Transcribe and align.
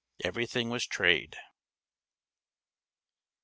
Everything 0.23 0.71
was 0.71 0.87
trade. 0.87 1.33
Mrs. 1.35 1.39